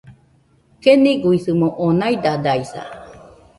[0.81, 2.81] Keniguisɨmo oo naidadaisa